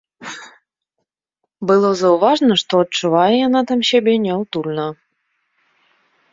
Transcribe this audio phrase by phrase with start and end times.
[1.73, 4.87] Было заўважна, што адчувае яна там сябе няўтульна.